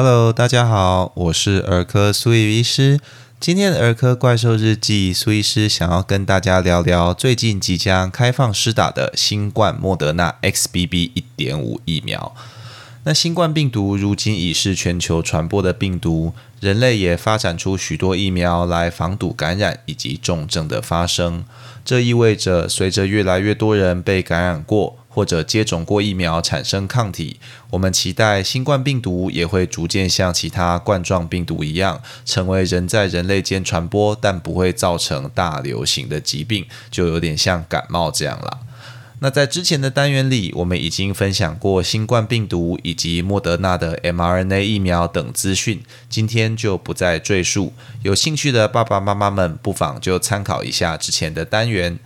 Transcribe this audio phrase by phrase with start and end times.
[0.00, 3.00] Hello，大家好，我是儿科苏伊医师。
[3.40, 11.10] 今天的儿科怪兽日记，苏医师想要跟大家聊聊最近即将开放施打的新冠莫德纳 XBB.
[11.14, 12.32] 一点五疫苗。
[13.02, 21.44] 那新冠病毒如今已是全球传播的病毒，人类也发展出许多疫苗来防堵感染以及重症的发生。
[21.84, 27.40] 这意味着，随着越来越多人被感染过或者接种过疫苗产生抗体，
[27.70, 38.60] 我们期待新冠病毒也会逐渐像其他冠状病毒一样，成为人在人类间传播但不会造成大流行的疾病，就有点像感冒这样了。
[39.18, 47.72] 那在之前的单元里，我们已经分享过新冠病毒以及莫德纳的 mRNA 疫苗等资讯，今天就不再赘述。
[48.04, 51.98] 有兴趣的爸爸妈妈们，不妨就参考一下之前的单元。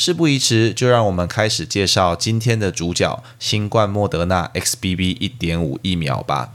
[0.00, 6.52] 事不宜迟，就让我们开始介绍今天的主角——新冠莫德纳 XBB 1.5疫苗吧。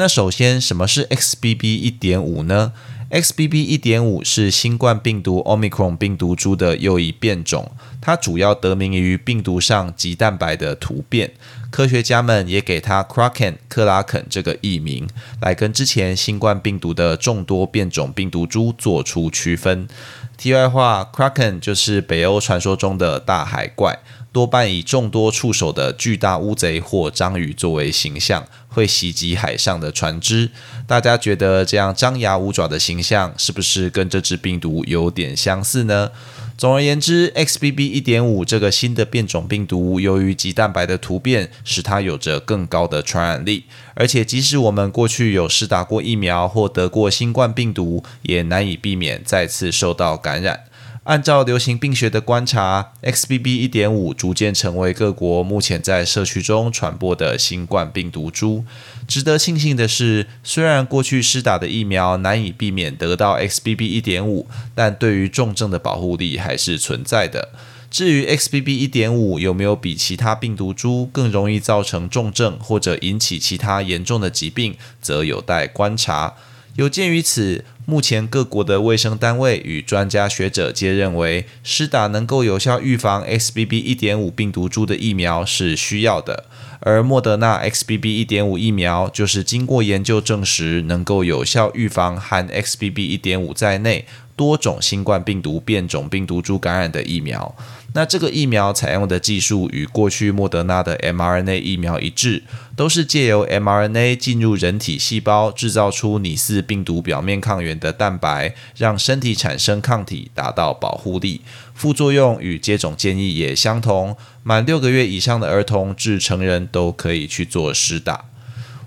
[0.00, 1.66] 那首先，什么是 XBB.
[1.66, 2.72] 一点五呢
[3.10, 3.56] ？XBB.
[3.56, 11.32] 一点五是新冠病毒 Omicron 病毒株的又一变种，它主要得名于病毒上棘蛋白的突变。
[11.72, 15.08] 科学家们也给它 Kraken 克拉肯这个译名，
[15.40, 19.88] 来跟之前新冠病毒的众多变种病毒株做出区分。
[20.36, 23.98] 题外话，Kraken 就是北欧传说中的大海怪。
[24.30, 28.44] 多半以众多触手的巨大乌贼或章鱼作为形象，
[28.78, 30.50] 会袭击海上的船只。
[30.86, 36.12] 大家觉得这样张牙舞爪的形象，是不是跟这只病毒有点相似呢？
[36.56, 37.80] 总而言之，XBB.
[37.90, 43.64] 一点五这个新的变种病毒，由于棘蛋白的突变，使它有着更高的传染力。
[43.94, 50.64] 而且，即使我们过去有施打过疫苗或得过新冠病毒，也难以避免再次受到感染。
[51.08, 53.46] 按照流行病学的观察，XBB.
[53.46, 58.66] 一点五逐渐成为各国目前在社区中传播的新冠病毒株。
[59.06, 63.84] 值得庆幸的是，虽然过去施打的疫苗难以避免得到 XBB.
[63.84, 67.48] 一点五，但对于重症的保护力还是存在的。
[67.90, 68.68] 至于 XBB.
[68.68, 76.34] 一点五有没有比其他病毒株更容易造成重症或者引起其他严重的疾病，则有待观察。
[76.76, 83.82] 有鉴于此，目前各国的卫生单位与专家学者皆认为，施打能够有效预防 XBB.
[83.82, 86.44] 一点五病毒株的疫苗是需要的。
[86.80, 88.08] 而莫德纳 XBB.
[88.08, 93.00] 一点五疫苗就是经过研究证实，能够有效预防含 XBB.
[93.00, 94.04] 一点五在内
[94.36, 97.56] 多种新冠病毒变种病毒株感染的疫苗。
[97.98, 102.44] 那这个疫苗采用的技术与过去莫德纳的 mRNA 疫苗一致，
[102.76, 111.40] 都是借由 mRNA 进入人体细胞，制造出拟似病毒表面抗原的蛋白，让身体产生抗体，达到保护力。
[111.74, 118.26] 副作用与接种建议也相同，满六个月以上的儿童至成人都可以去做施打。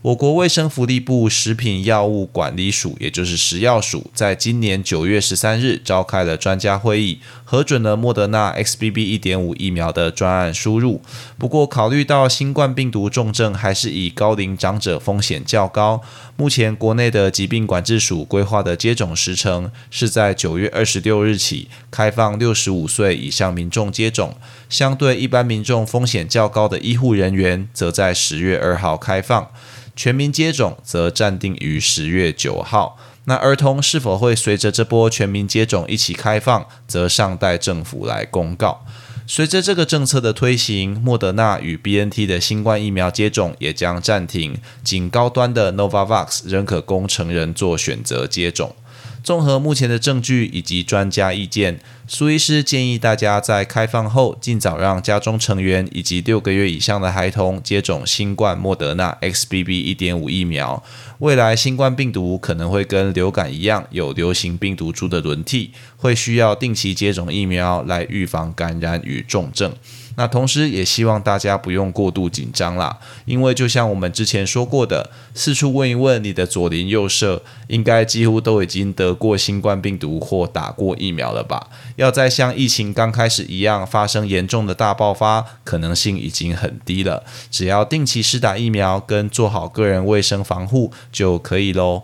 [0.02, 8.98] 我国卫生福利部食品药物管理署，也就是食药署，在今年九月十三日召开了专家会议，核准了莫德纳 XBB.
[8.98, 11.04] 一点五疫苗的专案输入。
[11.38, 16.02] 不过，考虑到新冠病毒重症还是以高龄长者风险较高，
[16.36, 24.36] 目前国内的疾病管制署规划的接种时程是在九月二十六日起开放六十五岁以上民众接种，
[24.68, 29.52] 相对一般民众风险较高的医护人员，则在十月二号开放。
[29.96, 32.98] 全民接种则暂定于十月九号。
[33.26, 38.84] 那儿童是否会随着这波全民接种一起开放，则尚待政府来公告。
[39.28, 48.76] 随着这个政策的推行，莫德纳与 BNT 的新冠疫苗接种也将暂停，仅高端的 Novavax 仍可供成人做选择接种。
[49.24, 59.70] 综合目前的证据以及专家意见，苏医师建议大家在开放后，尽早让家中成员以及六个月以上的孩童接种新冠莫德纳 XBB.
[59.70, 60.84] 一点五疫苗。
[61.20, 69.72] 未来新冠病毒可能会跟流感一样，有流行病毒株的轮替，会需要定期接种疫苗来预防感染与重症。
[70.22, 81.70] 那同时也希望大家不用过度紧张啦，因为就像我们之前说过的，四处问一问你的左邻右舍，应该几乎都已经得过新冠病毒或打过疫苗了吧？
[81.96, 87.24] 要再像疫情刚开始一样发生严重的大爆发，可能性已经很低了。
[87.50, 92.04] 只要定期施打疫苗跟做好个人卫生防护就可以喽。